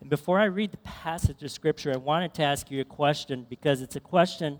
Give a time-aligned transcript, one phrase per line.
[0.00, 3.46] And before I read the passage of Scripture, I wanted to ask you a question
[3.50, 4.58] because it's a question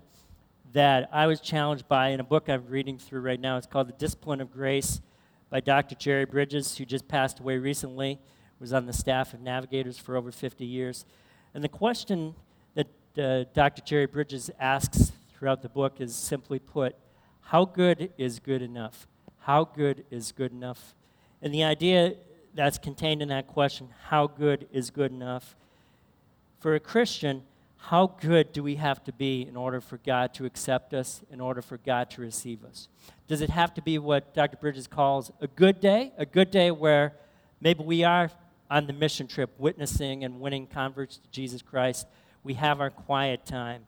[0.71, 3.57] that I was challenged by in a book I'm reading through right now.
[3.57, 5.01] It's called The Discipline of Grace
[5.49, 5.95] by Dr.
[5.95, 8.19] Jerry Bridges, who just passed away recently,
[8.59, 11.05] was on the staff of Navigators for over 50 years.
[11.55, 12.35] And the question
[12.75, 12.87] that
[13.17, 13.81] uh, Dr.
[13.81, 16.95] Jerry Bridges asks throughout the book is simply put
[17.41, 19.07] how good is good enough?
[19.39, 20.93] How good is good enough?
[21.41, 22.13] And the idea
[22.53, 25.55] that's contained in that question, how good is good enough?
[26.59, 27.43] For a Christian,
[27.77, 31.41] how good do we have to be in order for God to accept us, in
[31.41, 32.87] order for God to receive us?
[33.27, 34.57] Does it have to be what Dr.
[34.57, 36.11] Bridges calls a good day?
[36.17, 37.13] A good day where
[37.59, 38.29] maybe we are
[38.69, 42.07] on the mission trip witnessing and winning converts to Jesus Christ.
[42.43, 43.83] We have our quiet time,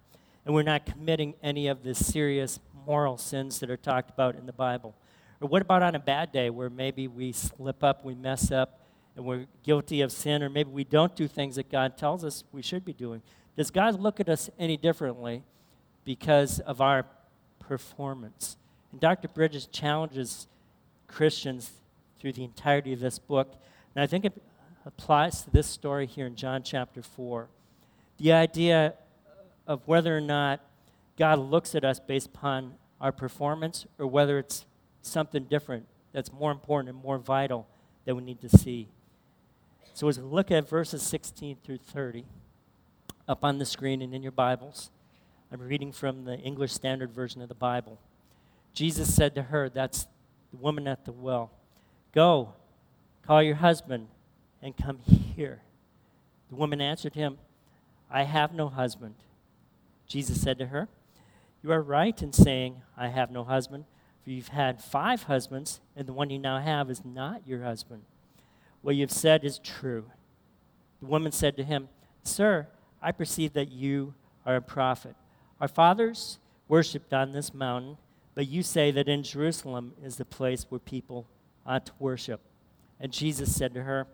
[0.45, 4.45] and we're not committing any of the serious moral sins that are talked about in
[4.45, 4.95] the Bible.
[5.43, 8.79] Or what about on a bad day where maybe we slip up, we mess up,
[9.17, 12.45] and we're guilty of sin, or maybe we don't do things that God tells us
[12.53, 13.21] we should be doing?
[13.57, 15.43] Does God look at us any differently
[16.05, 17.05] because of our
[17.59, 18.55] performance?
[18.93, 19.27] And Dr.
[19.27, 20.47] Bridges challenges
[21.09, 21.73] Christians
[22.21, 23.53] through the entirety of this book,
[23.95, 24.41] and I think it
[24.85, 27.49] applies to this story here in John chapter 4.
[28.17, 28.93] The idea
[29.67, 30.61] of whether or not
[31.17, 34.65] God looks at us based upon our performance or whether it's
[35.03, 37.67] something different that's more important and more vital
[38.05, 38.87] that we need to see.
[39.93, 42.25] So, as we look at verses 16 through 30,
[43.27, 44.89] up on the screen and in your Bibles,
[45.51, 47.99] I'm reading from the English Standard Version of the Bible.
[48.73, 50.07] Jesus said to her, That's
[50.51, 51.51] the woman at the well,
[52.13, 52.53] Go,
[53.25, 54.07] call your husband,
[54.61, 54.99] and come
[55.35, 55.61] here.
[56.49, 57.37] The woman answered him,
[58.09, 59.15] I have no husband.
[60.07, 60.87] Jesus said to her,
[61.63, 63.85] You are right in saying, I have no husband
[64.31, 68.03] you've had five husbands, and the one you now have is not your husband.
[68.81, 70.05] What you have said is true.
[71.01, 71.89] The woman said to him,
[72.23, 72.67] Sir,
[73.01, 74.13] I perceive that you
[74.45, 75.15] are a prophet.
[75.59, 77.97] Our fathers worshipped on this mountain,
[78.35, 81.27] but you say that in Jerusalem is the place where people
[81.65, 82.41] ought to worship.
[82.99, 84.07] And Jesus said to her,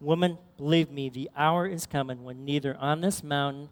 [0.00, 3.68] Woman, believe me, the hour is coming when neither on this mountain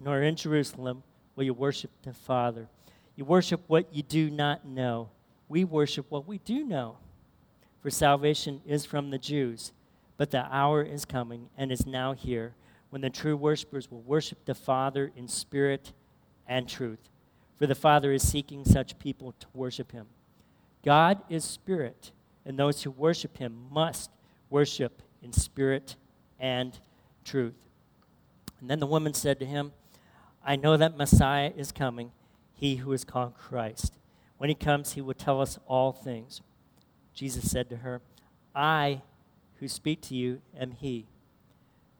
[0.00, 1.02] nor in Jerusalem
[1.34, 2.68] will you worship the Father.
[3.16, 5.08] You worship what you do not know.
[5.48, 6.96] We worship what we do know.
[7.80, 9.72] For salvation is from the Jews.
[10.16, 12.54] But the hour is coming and is now here
[12.90, 15.92] when the true worshipers will worship the Father in spirit
[16.46, 17.10] and truth.
[17.56, 20.06] For the Father is seeking such people to worship him.
[20.84, 22.12] God is spirit,
[22.44, 24.10] and those who worship him must
[24.50, 25.96] worship in spirit
[26.38, 26.78] and
[27.24, 27.54] truth.
[28.60, 29.72] And then the woman said to him,
[30.44, 32.12] I know that Messiah is coming
[32.54, 33.94] he who is called Christ.
[34.44, 36.42] When he comes, he will tell us all things.
[37.14, 38.02] Jesus said to her,
[38.54, 39.00] I
[39.54, 41.06] who speak to you am he.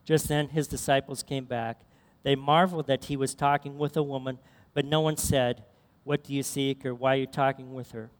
[0.03, 1.79] Just then his disciples came back.
[2.21, 4.37] They marveled that he was talking with a woman,
[4.75, 5.63] but no one said,
[6.03, 8.11] What do you seek, or why are you talking with her?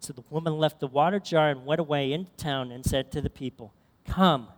[0.00, 3.20] So the woman left the water jar and went away into town and said to
[3.20, 3.74] the people,
[4.06, 4.48] Come,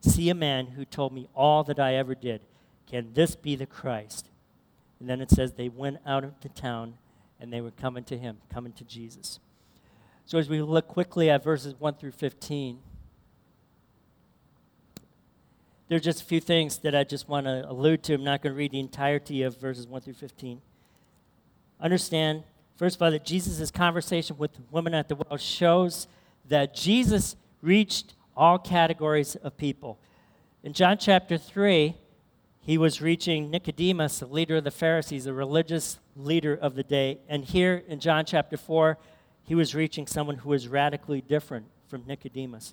[0.00, 2.46] see a man who told me all that I ever did.
[2.86, 4.30] Can this be the Christ?
[4.98, 6.94] And then it says they went out of the town
[7.42, 9.40] and they were coming to him, coming to Jesus.
[10.24, 12.78] So as we look quickly at verses 1 through 15,
[15.88, 18.14] there are just a few things that I just want to allude to.
[18.14, 20.62] I'm not going to read the entirety of verses 1 through 15.
[21.80, 22.44] Understand,
[22.76, 26.06] first of all, that Jesus' conversation with the woman at the well shows
[26.48, 29.98] that Jesus reached all categories of people.
[30.62, 31.96] In John chapter 3,
[32.64, 37.18] he was reaching Nicodemus, the leader of the Pharisees, the religious leader of the day.
[37.28, 38.98] And here in John chapter 4,
[39.42, 42.72] he was reaching someone who was radically different from Nicodemus.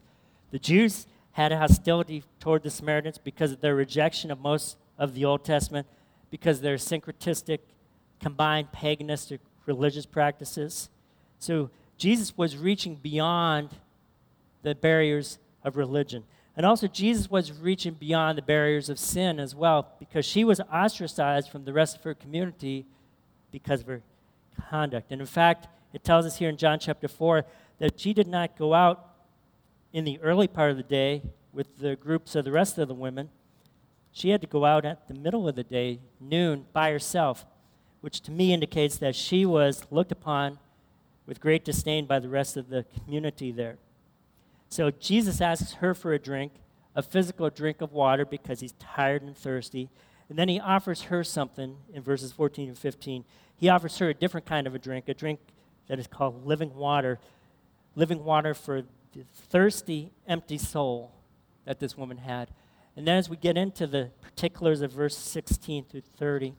[0.52, 5.16] The Jews had a hostility toward the Samaritans because of their rejection of most of
[5.16, 5.88] the Old Testament,
[6.30, 7.60] because their syncretistic,
[8.20, 10.90] combined paganistic religious practices.
[11.40, 13.70] So Jesus was reaching beyond
[14.62, 16.26] the barriers of religion.
[16.60, 20.60] And also, Jesus was reaching beyond the barriers of sin as well, because she was
[20.60, 22.86] ostracized from the rest of her community
[23.50, 24.02] because of her
[24.70, 25.14] conduct.
[25.14, 27.46] And in fact, it tells us here in John chapter 4
[27.78, 29.08] that she did not go out
[29.94, 31.22] in the early part of the day
[31.54, 33.30] with the groups of the rest of the women.
[34.12, 37.46] She had to go out at the middle of the day, noon, by herself,
[38.02, 40.60] which to me indicates that she was looked upon
[41.26, 43.78] with great disdain by the rest of the community there.
[44.70, 46.54] So Jesus asks her for a drink,
[46.96, 49.90] a physical drink of water, because he's tired and thirsty.
[50.30, 53.26] And then he offers her something in verses 14 and 15.
[53.58, 55.40] He offers her a different kind of a drink, a drink
[55.88, 57.20] that is called living water,
[57.96, 58.84] living water for
[59.14, 61.12] the thirsty, empty soul
[61.66, 62.50] that this woman had.
[62.96, 66.54] And then as we get into the particulars of verse 16 through 30,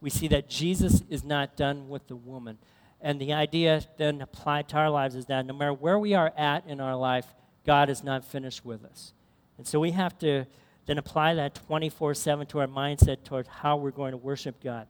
[0.00, 2.58] we see that Jesus is not done with the woman.
[3.00, 6.32] And the idea then applied to our lives is that no matter where we are
[6.36, 7.26] at in our life,
[7.64, 9.12] God is not finished with us.
[9.56, 10.46] And so we have to
[10.86, 14.86] then apply that 24 7 to our mindset toward how we're going to worship God.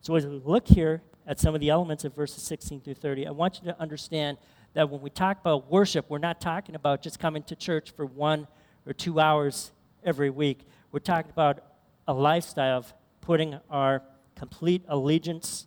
[0.00, 3.26] So as we look here at some of the elements of verses 16 through 30,
[3.26, 4.38] I want you to understand
[4.74, 8.06] that when we talk about worship, we're not talking about just coming to church for
[8.06, 8.48] one
[8.86, 9.72] or two hours
[10.02, 10.66] every week.
[10.90, 11.62] We're talking about
[12.08, 14.02] a lifestyle of putting our
[14.34, 15.66] complete allegiance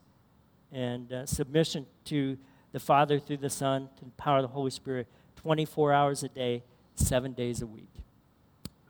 [0.71, 2.37] and uh, submission to
[2.71, 5.07] the Father through the Son, to the power of the Holy Spirit,
[5.45, 6.63] 24 hours a day,
[6.95, 7.91] seven days a week.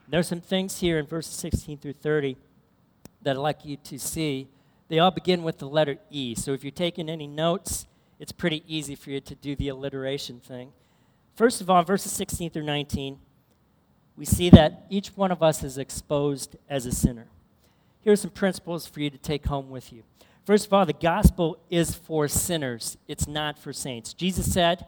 [0.07, 2.38] There's some things here in verses 16 through 30
[3.24, 4.48] that I'd like you to see.
[4.88, 6.34] They all begin with the letter E.
[6.34, 7.88] So if you're taking any notes,
[8.22, 10.72] it's pretty easy for you to do the alliteration thing.
[11.36, 13.19] First of all, verses 16 through 19,
[14.16, 17.28] we see that each one of us is exposed as a sinner.
[18.00, 20.04] Here are some principles for you to take home with you.
[20.46, 24.13] First of all, the gospel is for sinners, it's not for saints.
[24.13, 24.86] Jesus said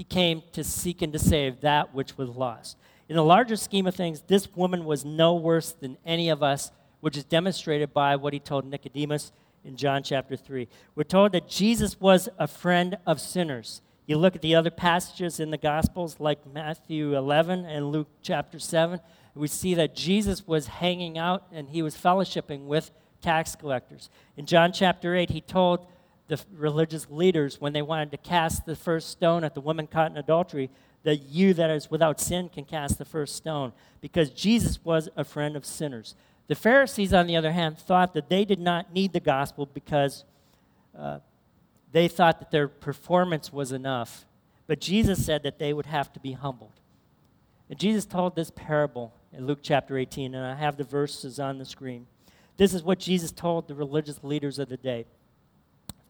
[0.00, 2.78] he came to seek and to save that which was lost.
[3.10, 6.70] In the larger scheme of things, this woman was no worse than any of us,
[7.00, 9.30] which is demonstrated by what he told Nicodemus
[9.62, 10.68] in John chapter 3.
[10.94, 13.82] We're told that Jesus was a friend of sinners.
[14.06, 18.58] You look at the other passages in the Gospels, like Matthew 11 and Luke chapter
[18.58, 19.00] 7,
[19.34, 24.08] we see that Jesus was hanging out and he was fellowshipping with tax collectors.
[24.38, 25.86] In John chapter 8, he told
[26.30, 30.10] the religious leaders when they wanted to cast the first stone at the woman caught
[30.10, 30.70] in adultery
[31.02, 35.24] that you that is without sin can cast the first stone because Jesus was a
[35.24, 36.14] friend of sinners.
[36.46, 40.24] The Pharisees, on the other hand, thought that they did not need the gospel because
[40.96, 41.18] uh,
[41.92, 44.24] they thought that their performance was enough.
[44.66, 46.72] But Jesus said that they would have to be humbled.
[47.68, 51.58] And Jesus told this parable in Luke chapter 18, and I have the verses on
[51.58, 52.06] the screen.
[52.56, 55.06] This is what Jesus told the religious leaders of the day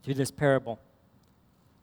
[0.03, 0.81] through this parable.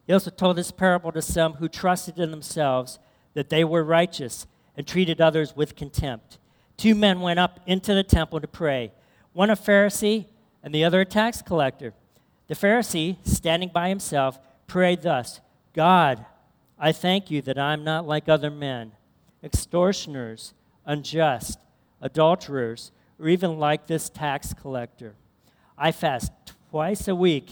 [0.06, 3.00] He also told this parable to some who trusted in themselves
[3.34, 6.38] that they were righteous and treated others with contempt.
[6.78, 8.92] Two men went up into the temple to pray,
[9.34, 10.26] one a Pharisee
[10.64, 11.94] and the other a tax collector.
[12.48, 15.42] The Pharisee, standing by himself, prayed thus
[15.74, 16.26] God,
[16.80, 18.94] I thank you that I'm not like other men,
[19.44, 20.54] extortioners
[20.88, 21.60] unjust,
[22.02, 25.14] adulterers, or even like this tax collector.
[25.78, 26.32] I fast
[26.72, 27.52] twice a week.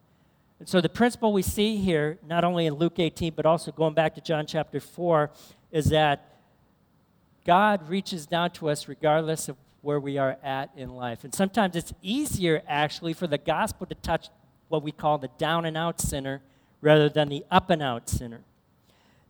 [0.61, 3.95] And so the principle we see here, not only in Luke 18, but also going
[3.95, 5.31] back to John chapter 4,
[5.71, 6.37] is that
[7.47, 11.23] God reaches down to us regardless of where we are at in life.
[11.23, 14.27] And sometimes it's easier, actually, for the gospel to touch
[14.67, 16.43] what we call the down and out sinner
[16.79, 18.41] rather than the up and out sinner.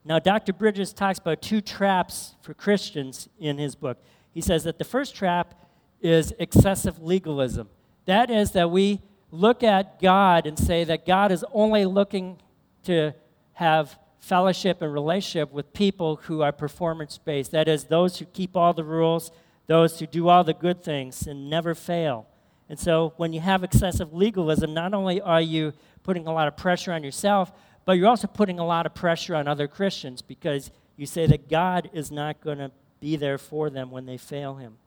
[0.03, 0.51] Now, Dr.
[0.51, 4.03] Bridges talks about two traps for Christians in his book.
[4.33, 5.55] He says that the first trap
[6.01, 7.69] is excessive legalism.
[8.03, 8.99] That is, that we
[9.31, 12.37] look at God and say that God is only looking
[12.83, 13.13] to
[13.53, 17.51] have fellowship and relationship with people who are performance based.
[17.51, 19.31] That is, those who keep all the rules,
[19.67, 22.27] those who do all the good things and never fail.
[22.69, 26.55] And so, when you have excessive legalism, not only are you putting a lot of
[26.55, 27.51] pressure on yourself,
[27.83, 31.49] but you're also putting a lot of pressure on other Christians because you say that
[31.49, 34.77] God is not going to be there for them when they fail Him.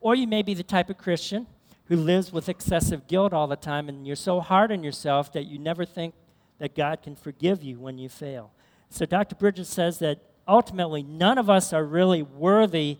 [0.00, 1.46] Or you may be the type of Christian
[1.90, 5.46] who lives with excessive guilt all the time, and you're so hard on yourself that
[5.46, 6.14] you never think
[6.58, 8.52] that God can forgive you when you fail.
[8.90, 9.34] So, Dr.
[9.34, 12.98] Bridges says that ultimately none of us are really worthy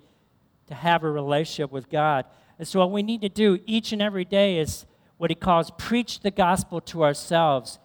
[0.66, 2.24] to have a relationship with God.
[2.58, 4.86] And so, what we need to do each and every day is
[5.18, 7.78] what he calls preach the gospel to ourselves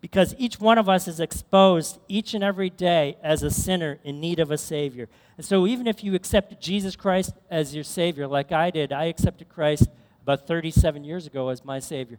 [0.00, 4.20] because each one of us is exposed each and every day as a sinner in
[4.20, 5.10] need of a Savior.
[5.36, 9.04] And so, even if you accepted Jesus Christ as your Savior, like I did, I
[9.04, 9.90] accepted Christ
[10.26, 12.18] about 37 years ago as my Savior.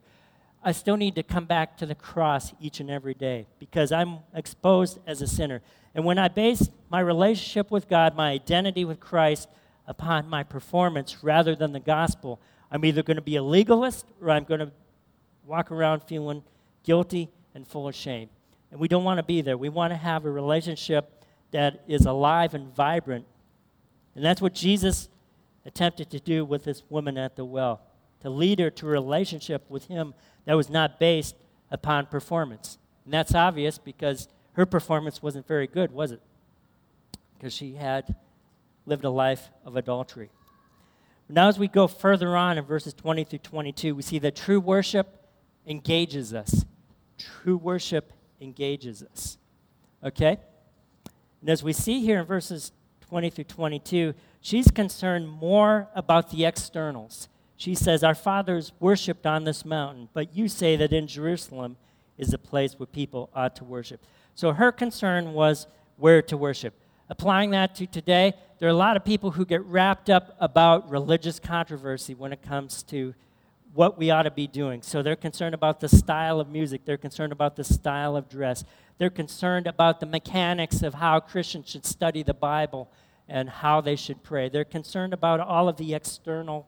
[0.64, 4.20] I still need to come back to the cross each and every day because I'm
[4.34, 5.62] exposed as a sinner.
[5.94, 9.50] And when I base my relationship with God, my identity with Christ,
[9.88, 12.40] upon my performance rather than the gospel,
[12.72, 14.72] I'm either going to be a legalist or I'm going to
[15.46, 16.44] walk around feeling
[16.84, 18.30] guilty and full of shame.
[18.72, 19.58] And we don't want to be there.
[19.58, 23.26] We want to have a relationship that is alive and vibrant.
[24.16, 25.10] And that's what Jesus
[25.66, 27.82] attempted to do with this woman at the well
[28.22, 30.14] to lead her to a relationship with Him
[30.46, 31.36] that was not based
[31.72, 32.78] upon performance.
[33.06, 36.22] And that's obvious because her performance wasn't very good, was it?
[37.38, 38.16] Because she had
[38.86, 40.30] lived a life of adultery.
[41.30, 44.60] Now, as we go further on in verses 20 through 22, we see that true
[44.60, 45.28] worship
[45.66, 46.66] engages us.
[47.18, 49.38] True worship engages us.
[50.04, 50.38] Okay?
[51.42, 52.72] And as we see here in verses
[53.10, 57.28] 20 through 22, she's concerned more about the externals.
[57.58, 61.76] She says, Our fathers worshiped on this mountain, but you say that in Jerusalem
[62.18, 64.06] is a place where people ought to worship.
[64.36, 66.76] So her concern was where to worship.
[67.10, 70.90] Applying that to today, there are a lot of people who get wrapped up about
[70.90, 73.16] religious controversy when it comes to
[73.74, 74.82] what we ought to be doing.
[74.82, 78.64] So they're concerned about the style of music, they're concerned about the style of dress,
[78.98, 82.92] they're concerned about the mechanics of how Christians should study the Bible
[83.28, 84.50] and how they should pray.
[84.50, 86.68] They're concerned about all of the external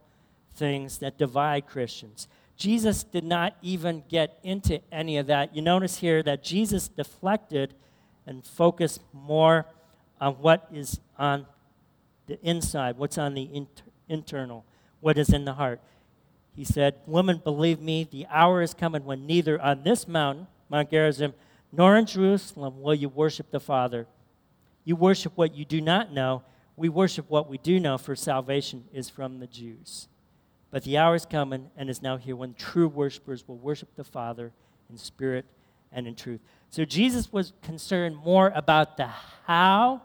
[0.56, 2.27] things that divide Christians.
[2.58, 5.56] Jesus did not even get into any of that.
[5.56, 7.74] You notice here that Jesus deflected
[8.25, 9.65] and focused more
[10.20, 11.46] on what is on
[12.27, 14.65] the inside, what's on the inter- internal,
[15.00, 15.79] what is in the heart.
[16.53, 20.91] He said, Woman, believe me, the hour is coming when neither on this mountain, Mount
[20.91, 21.34] Gerizim,
[21.72, 24.06] nor in Jerusalem will you worship the Father.
[24.84, 26.44] You worship what you do not know.
[26.75, 30.08] We worship what we do know, for salvation is from the Jews.
[30.71, 34.03] But the hour is coming and is now here when true worshipers will worship the
[34.03, 34.51] Father
[34.89, 35.45] in spirit
[35.91, 36.41] and in truth.
[36.69, 39.09] So Jesus was concerned more about the
[39.45, 40.01] how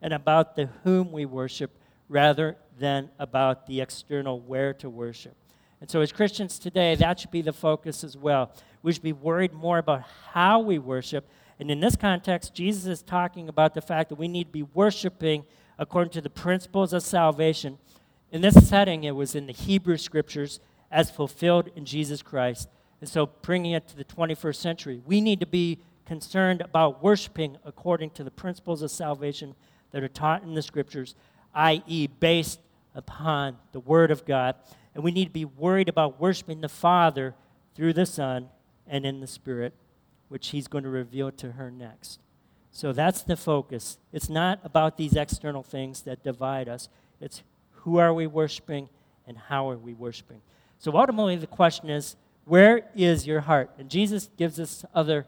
[0.00, 1.70] and about the whom we worship
[2.08, 5.36] rather than about the external where to worship.
[5.80, 8.50] And so, as Christians today, that should be the focus as well.
[8.82, 11.28] We should be worried more about how we worship.
[11.58, 14.62] And in this context, Jesus is talking about the fact that we need to be
[14.62, 15.44] worshiping
[15.78, 17.78] according to the principles of salvation.
[18.36, 22.68] In this setting, it was in the Hebrew scriptures as fulfilled in Jesus Christ.
[23.00, 27.56] And so, bringing it to the 21st century, we need to be concerned about worshiping
[27.64, 29.54] according to the principles of salvation
[29.90, 31.14] that are taught in the scriptures,
[31.54, 32.60] i.e., based
[32.94, 34.54] upon the Word of God.
[34.94, 37.34] And we need to be worried about worshiping the Father
[37.74, 38.50] through the Son
[38.86, 39.72] and in the Spirit,
[40.28, 42.20] which he's going to reveal to her next.
[42.70, 43.96] So that's the focus.
[44.12, 47.42] It's not about these external things that divide us, it's
[47.86, 48.88] who are we worshiping
[49.28, 50.42] and how are we worshiping.
[50.80, 53.70] So ultimately, the question is where is your heart?
[53.78, 55.24] And Jesus gives us other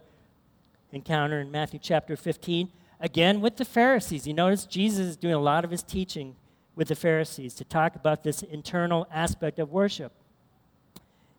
[0.90, 2.68] encounter in Matthew chapter 15.
[2.98, 4.26] Again, with the Pharisees.
[4.26, 6.34] You notice Jesus is doing a lot of his teaching
[6.74, 10.12] with the Pharisees to talk about this internal aspect of worship.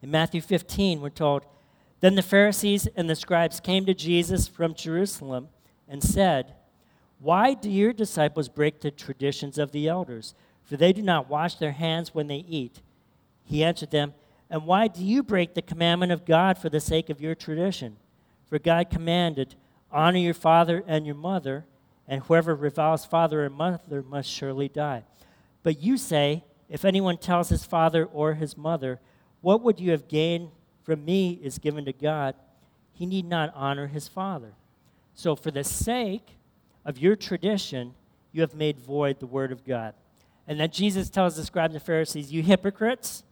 [0.01, 1.43] In Matthew 15, we're told,
[1.99, 5.49] then the Pharisees and the scribes came to Jesus from Jerusalem
[5.85, 6.53] and said,
[7.19, 10.33] Why do your disciples break the traditions of the elders?
[10.69, 12.81] For they do not wash their hands when they eat.
[13.43, 14.13] He answered them,
[14.51, 17.97] And why do you break the commandment of God for the sake of your tradition?
[18.47, 19.55] For God commanded,
[19.91, 21.65] Honor your father and your mother,
[22.07, 25.05] and whoever reviles father or mother must surely die.
[25.63, 28.99] But you say, If anyone tells his father or his mother,
[29.41, 30.51] What would you have gained
[30.83, 32.35] from me is given to God,
[32.93, 34.53] he need not honor his father.
[35.15, 36.37] So, for the sake
[36.85, 37.95] of your tradition,
[38.31, 39.95] you have made void the word of God.
[40.49, 43.23] And then Jesus tells the scribes and Pharisees, You hypocrites,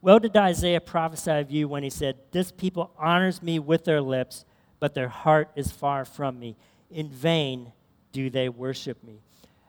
[0.00, 4.00] well did Isaiah prophesy of you when he said, This people honors me with their
[4.00, 4.46] lips,
[4.80, 6.56] but their heart is far from me.
[6.90, 7.72] In vain
[8.12, 9.20] do they worship me.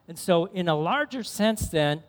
[0.08, 2.02] And so, in a larger sense, then,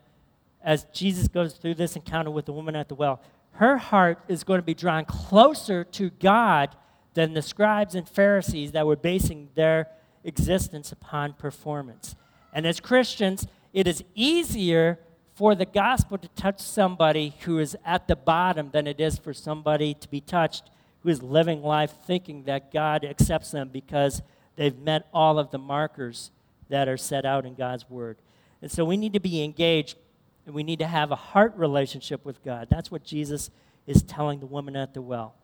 [0.63, 3.21] as Jesus goes through this encounter with the woman at the well,
[3.53, 6.75] her heart is going to be drawn closer to God
[7.13, 9.87] than the scribes and Pharisees that were basing their
[10.23, 12.15] existence upon performance.
[12.53, 14.99] And as Christians, it is easier
[15.35, 19.33] for the gospel to touch somebody who is at the bottom than it is for
[19.33, 20.69] somebody to be touched
[21.03, 24.21] who is living life thinking that God accepts them because
[24.55, 26.31] they've met all of the markers
[26.69, 28.17] that are set out in God's word.
[28.61, 29.97] And so we need to be engaged
[30.45, 32.67] and we need to have a heart relationship with God.
[32.69, 33.51] That's what Jesus
[33.85, 35.35] is telling the woman at the well.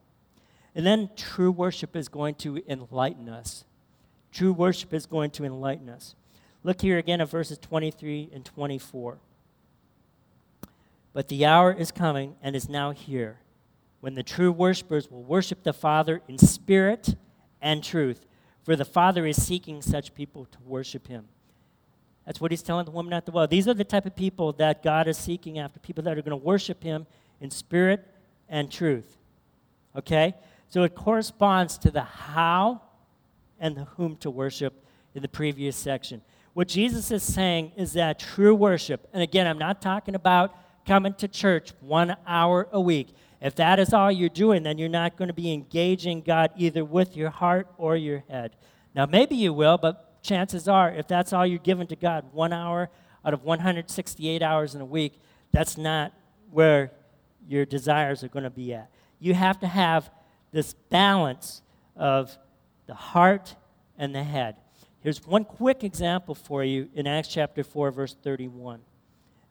[0.76, 3.64] And then true worship is going to enlighten us.
[4.32, 6.16] True worship is going to enlighten us.
[6.64, 9.18] Look here again at verses 23 and 24.
[11.12, 13.38] But the hour is coming and is now here
[14.00, 17.16] when the true worshipers will worship the Father in spirit
[17.62, 18.26] and truth,
[18.64, 21.26] for the Father is seeking such people to worship him.
[22.26, 23.48] That's what he's telling the woman at the well.
[23.48, 26.38] These are the type of people that God is seeking after, people that are going
[26.38, 27.06] to worship him
[27.40, 28.06] in spirit
[28.50, 29.18] and truth.
[29.96, 30.34] Okay?
[30.70, 32.82] So it corresponds to the how
[33.60, 34.74] and the whom to worship
[35.14, 36.22] in the previous section.
[36.54, 40.56] What Jesus is saying is that true worship, and again, I'm not talking about
[40.86, 43.10] coming to church one hour a week.
[43.42, 46.86] If that is all you're doing, then you're not going to be engaging God either
[46.86, 48.56] with your heart or your head.
[48.96, 52.54] Now, maybe you will, but chances are, if that's all you're giving to God, one
[52.54, 52.90] hour
[53.26, 55.20] out of 168 hours in a week,
[55.52, 56.14] that's not
[56.52, 56.92] where
[57.48, 58.90] your desires are going to be at.
[59.20, 60.12] You have to have
[60.52, 61.62] this balance
[61.96, 62.38] of
[62.86, 63.56] the heart
[63.98, 64.56] and the head.
[65.04, 68.80] Here's one quick example for you in Acts chapter 4, verse 31.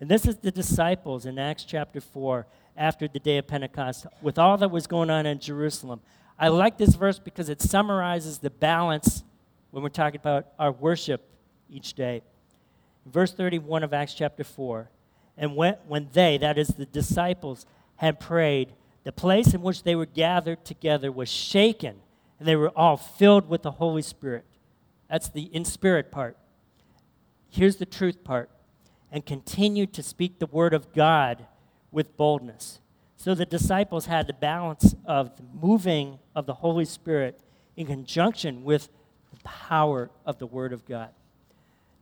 [0.00, 4.38] And this is the disciples in Acts chapter 4 after the day of Pentecost with
[4.38, 6.00] all that was going on in Jerusalem.
[6.38, 9.24] I like this verse because it summarizes the balance
[9.72, 11.22] when we're talking about our worship
[11.68, 12.22] each day.
[13.04, 14.88] Verse 31 of Acts chapter 4.
[15.36, 17.66] And when, when they, that is the disciples,
[17.96, 18.72] had prayed,
[19.04, 21.96] the place in which they were gathered together was shaken,
[22.38, 24.46] and they were all filled with the Holy Spirit.
[25.12, 26.38] That's the in spirit part.
[27.50, 28.48] Here's the truth part.
[29.10, 31.44] And continued to speak the word of God
[31.90, 32.80] with boldness.
[33.18, 37.38] So the disciples had the balance of the moving of the Holy Spirit
[37.76, 38.88] in conjunction with
[39.30, 41.10] the power of the Word of God.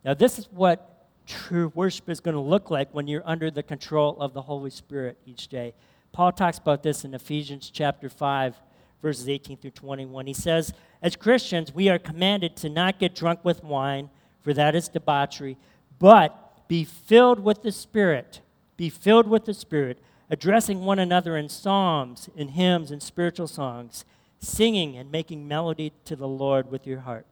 [0.05, 3.65] Now, this is what true worship is going to look like when you're under the
[3.65, 5.75] control of the Holy Spirit each day.
[6.13, 8.55] Paul talks about this in Ephesians chapter 5,
[9.03, 10.27] verses 18 through 21.
[10.27, 14.11] He says, As Christians, we are commanded to not get drunk with wine,
[14.43, 15.57] for that is debauchery,
[15.99, 18.41] but be filled with the Spirit
[18.81, 19.99] be filled with the Spirit,
[20.31, 24.07] addressing one another in psalms, in hymns, and spiritual songs,
[24.39, 27.27] singing and making melody to the Lord with your heart.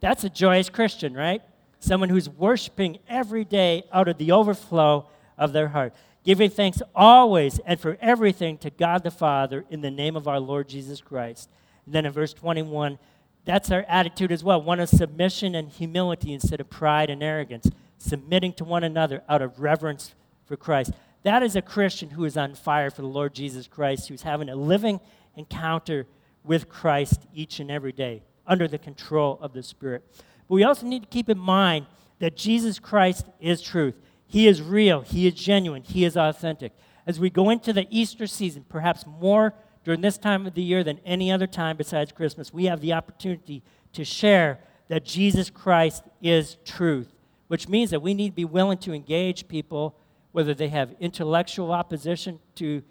[0.00, 1.42] That's a joyous Christian, right?
[1.80, 5.06] Someone who's worshiping every day out of the overflow
[5.36, 5.92] of their heart,
[6.26, 10.40] giving thanks always and for everything to God the Father in the name of our
[10.40, 11.48] Lord Jesus Christ.
[11.86, 12.98] And then in verse 21,
[13.44, 17.70] that's our attitude as well one of submission and humility instead of pride and arrogance,
[17.96, 20.90] submitting to one another out of reverence for Christ.
[21.22, 24.48] That is a Christian who is on fire for the Lord Jesus Christ, who's having
[24.48, 24.98] a living
[25.36, 26.08] encounter
[26.42, 30.02] with Christ each and every day under the control of the Spirit.
[30.48, 31.86] But we also need to keep in mind
[32.18, 33.94] that Jesus Christ is truth.
[34.26, 36.72] He is real, He is genuine, He is authentic.
[37.06, 40.82] As we go into the Easter season, perhaps more during this time of the year
[40.82, 43.62] than any other time besides Christmas, we have the opportunity
[43.92, 44.58] to share
[44.88, 47.14] that Jesus Christ is truth,
[47.48, 49.96] which means that we need to be willing to engage people
[50.32, 52.82] whether they have intellectual opposition to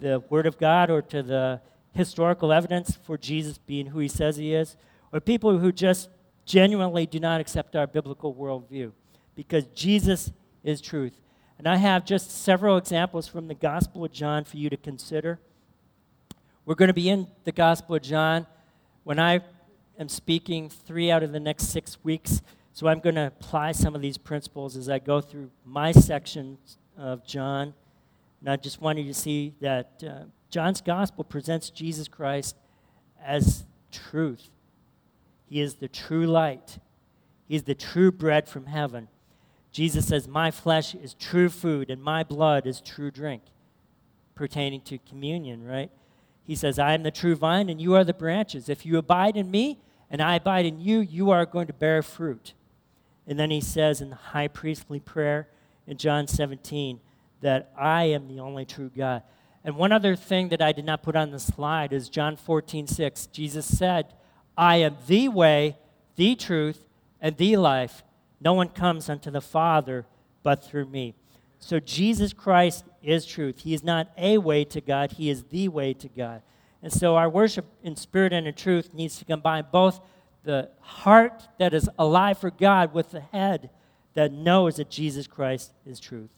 [0.00, 1.60] the Word of God or to the
[1.92, 4.76] historical evidence for Jesus being who he says he is,
[5.12, 6.08] or people who just
[6.44, 8.92] genuinely do not accept our biblical worldview.
[9.34, 11.18] Because Jesus is truth.
[11.58, 15.40] And I have just several examples from the Gospel of John for you to consider.
[16.64, 18.46] We're going to be in the Gospel of John
[19.02, 19.40] when I
[19.98, 22.42] am speaking three out of the next six weeks.
[22.72, 26.58] So I'm going to apply some of these principles as I go through my section
[26.96, 27.74] of John.
[28.40, 32.54] And I just wanted to see that uh, John's gospel presents Jesus Christ
[33.24, 34.48] as truth.
[35.48, 36.78] He is the true light,
[37.48, 39.08] He is the true bread from heaven.
[39.78, 43.42] Jesus says, My flesh is true food, and my blood is true drink,
[44.34, 45.88] pertaining to communion, right?
[46.42, 48.68] He says, I am the true vine, and you are the branches.
[48.68, 49.78] If you abide in me,
[50.10, 52.54] and I abide in you, you are going to bear fruit.
[53.24, 55.46] And then he says in the high priestly prayer,
[55.86, 56.98] in John 17
[57.42, 59.22] that I am the only true God.
[59.62, 62.88] And one other thing that I did not put on the slide is John 14,
[62.88, 63.26] 6.
[63.28, 64.12] Jesus said,
[64.56, 65.76] I am the way,
[66.16, 66.84] the truth,
[67.20, 68.02] and the life.
[68.40, 70.06] No one comes unto the Father
[70.42, 71.14] but through me.
[71.58, 73.60] So Jesus Christ is truth.
[73.60, 76.42] He is not a way to God, He is the way to God.
[76.82, 80.00] And so our worship in spirit and in truth needs to combine both
[80.44, 83.70] the heart that is alive for God with the head
[84.14, 86.30] that knows that Jesus Christ is truth.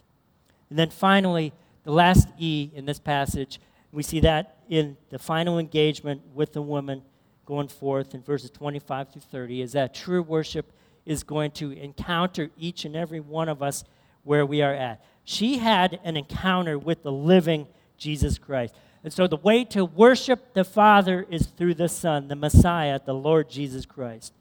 [0.71, 1.53] And then finally,
[1.85, 3.61] the last E in this passage,
[3.93, 7.03] we see that in the final engagement with the woman
[7.45, 10.73] going forth in verses 25 through 30, is that true worship
[11.11, 13.83] is going to encounter each and every one of us
[14.23, 15.05] where we are at.
[15.25, 17.67] She had an encounter with the living
[17.99, 18.73] Jesus Christ.
[19.03, 23.13] And so the way to worship the Father is through the Son, the Messiah, the
[23.13, 24.33] Lord Jesus Christ.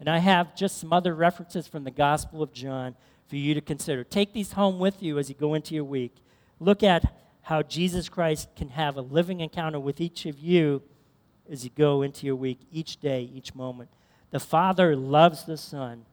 [0.00, 2.96] And I have just some other references from the Gospel of John
[3.28, 4.02] for you to consider.
[4.02, 6.14] Take these home with you as you go into your week.
[6.58, 7.04] Look at
[7.42, 10.80] how Jesus Christ can have a living encounter with each of you
[11.50, 13.90] as you go into your week, each day, each moment.
[14.30, 16.06] The Father loves the Son.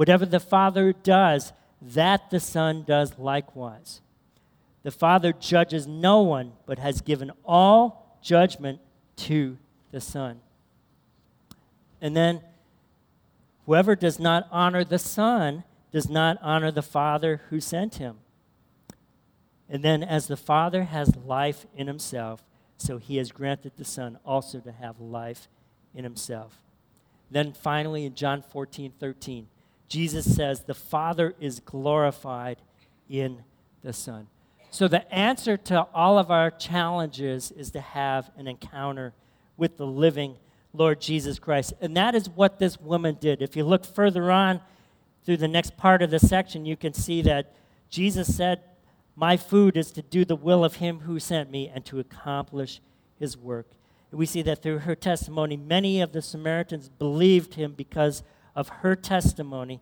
[0.00, 4.00] Whatever the Father does, that the Son does likewise.
[4.82, 8.80] The Father judges no one, but has given all judgment
[9.16, 9.58] to
[9.90, 10.40] the Son.
[12.00, 12.40] And then
[13.70, 18.16] Whoever does not honor the Son does not honor the Father who sent him.
[19.68, 22.42] And then, as the Father has life in himself,
[22.78, 25.46] so he has granted the Son also to have life
[25.94, 26.58] in himself.
[27.30, 29.46] Then finally, in John 14, 13,
[29.90, 32.58] Jesus says, The Father is glorified
[33.08, 33.42] in
[33.82, 34.28] the Son.
[34.70, 39.12] So, the answer to all of our challenges is to have an encounter
[39.56, 40.36] with the living
[40.72, 41.74] Lord Jesus Christ.
[41.80, 43.42] And that is what this woman did.
[43.42, 44.60] If you look further on
[45.24, 47.52] through the next part of the section, you can see that
[47.88, 48.60] Jesus said,
[49.16, 52.80] My food is to do the will of him who sent me and to accomplish
[53.18, 53.66] his work.
[54.12, 58.22] And we see that through her testimony, many of the Samaritans believed him because
[58.60, 59.80] of her testimony,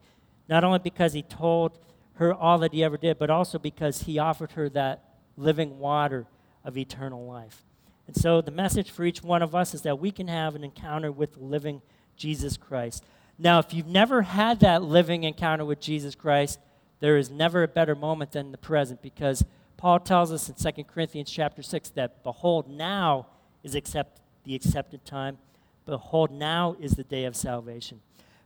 [0.48, 1.78] not only because he told
[2.14, 5.04] her all that he ever did, but also because he offered her that
[5.36, 6.26] living water
[6.64, 7.64] of eternal life.
[8.06, 10.64] And so the message for each one of us is that we can have an
[10.64, 11.82] encounter with the living
[12.16, 13.04] Jesus Christ.
[13.38, 16.58] Now, if you've never had that living encounter with Jesus Christ,
[17.00, 19.44] there is never a better moment than the present because
[19.76, 23.26] Paul tells us in 2 Corinthians chapter 6 that behold now
[23.62, 25.38] is accept, the accepted time.
[25.86, 28.00] Behold now is the day of salvation.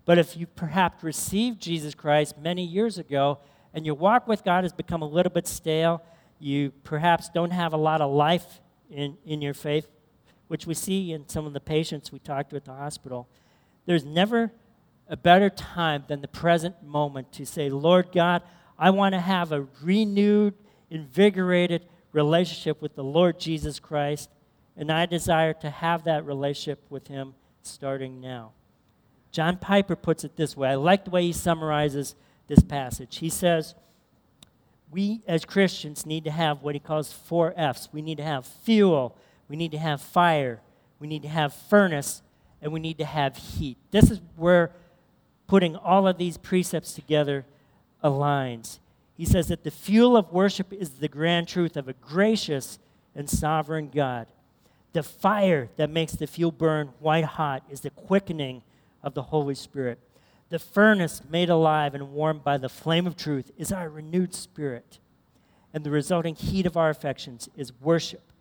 [0.05, 3.39] But if you perhaps received Jesus Christ many years ago
[3.73, 6.03] and your walk with God has become a little bit stale,
[6.39, 8.61] you perhaps don't have a lot of life
[8.91, 9.87] in, in your faith,
[10.49, 13.29] which we see in some of the patients we talked to at the hospital,
[13.87, 14.53] there's never
[15.09, 18.43] a better time than the present moment to say, Lord God,
[18.79, 20.55] I want to have a renewed,
[20.91, 24.31] invigorated relationship with the Lord Jesus Christ,
[24.77, 28.53] and I desire to have that relationship with Him starting now.
[29.33, 30.69] John Piper puts it this way.
[30.69, 32.15] I like the way he summarizes
[32.49, 33.17] this passage.
[33.17, 33.75] He says,
[34.91, 37.89] We as Christians need to have what he calls four F's.
[37.93, 39.17] We need to have fuel,
[39.49, 40.61] we need to have fire,
[41.01, 42.23] we need to have furnace,
[42.61, 43.79] and we need to have heat.
[43.91, 44.71] This is where
[45.47, 47.45] putting all of these precepts together
[48.05, 48.79] aligns.
[49.17, 52.79] He says that the fuel of worship is the grand truth of a gracious
[53.15, 54.27] and sovereign God.
[54.93, 58.63] The fire that makes the fuel burn white hot is the quickening
[59.03, 59.99] of the Holy Spirit.
[60.49, 64.99] The furnace made alive and warmed by the flame of truth is our renewed spirit.
[65.73, 68.33] And the resulting heat of our affections is worship,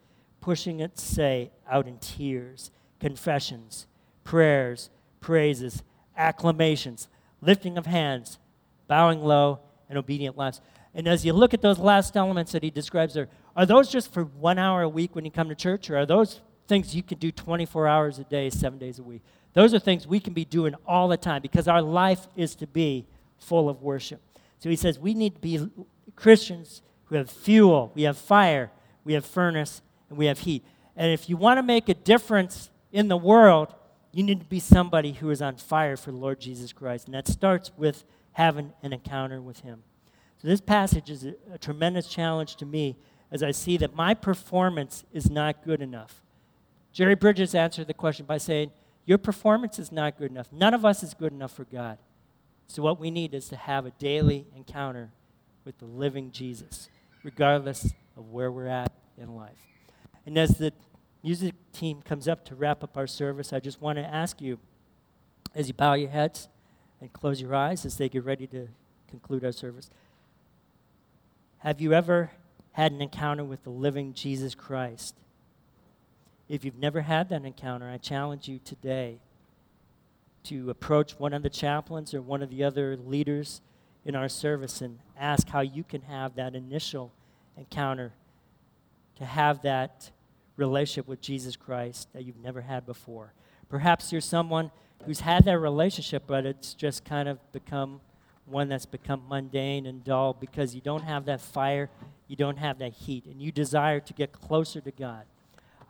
[0.41, 2.69] pushing it, say, out in tears,
[2.99, 3.87] confessions,
[4.23, 4.89] prayers,
[5.21, 5.83] praises,
[6.17, 7.07] acclamations,
[7.39, 8.39] lifting of hands,
[8.87, 10.59] bowing low, and obedient lives.
[10.93, 14.11] And as you look at those last elements that he describes there, are those just
[14.11, 17.03] for one hour a week when you come to church, or are those things you
[17.03, 19.21] can do 24 hours a day, seven days a week?
[19.53, 22.67] Those are things we can be doing all the time because our life is to
[22.67, 23.05] be
[23.37, 24.21] full of worship.
[24.59, 25.69] So he says we need to be
[26.15, 28.71] Christians who have fuel, we have fire,
[29.03, 30.63] we have furnace, and we have heat.
[30.95, 33.73] And if you want to make a difference in the world,
[34.11, 37.05] you need to be somebody who is on fire for the Lord Jesus Christ.
[37.05, 39.83] And that starts with having an encounter with Him.
[40.41, 42.97] So this passage is a, a tremendous challenge to me
[43.31, 46.21] as I see that my performance is not good enough.
[46.91, 48.71] Jerry Bridges answered the question by saying,
[49.11, 50.47] your performance is not good enough.
[50.53, 51.97] None of us is good enough for God.
[52.67, 55.11] So, what we need is to have a daily encounter
[55.65, 56.87] with the living Jesus,
[57.21, 59.67] regardless of where we're at in life.
[60.25, 60.71] And as the
[61.23, 64.59] music team comes up to wrap up our service, I just want to ask you,
[65.53, 66.47] as you bow your heads
[67.01, 68.69] and close your eyes as they get ready to
[69.09, 69.89] conclude our service,
[71.57, 72.31] have you ever
[72.71, 75.15] had an encounter with the living Jesus Christ?
[76.51, 79.19] If you've never had that encounter, I challenge you today
[80.43, 83.61] to approach one of the chaplains or one of the other leaders
[84.03, 87.13] in our service and ask how you can have that initial
[87.55, 88.11] encounter,
[89.15, 90.11] to have that
[90.57, 93.31] relationship with Jesus Christ that you've never had before.
[93.69, 94.71] Perhaps you're someone
[95.05, 98.01] who's had that relationship, but it's just kind of become
[98.45, 101.89] one that's become mundane and dull because you don't have that fire,
[102.27, 105.23] you don't have that heat, and you desire to get closer to God.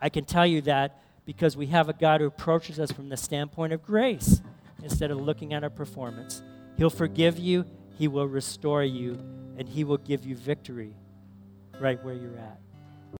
[0.02, 3.18] I can tell you that because we have a God who approaches us from the
[3.18, 4.42] standpoint of grace
[4.84, 6.42] instead of looking at our performance.
[6.78, 7.66] He'll forgive you,
[7.98, 9.14] He will restore you,
[9.58, 10.96] and He will give you victory
[11.80, 12.60] right where you're at.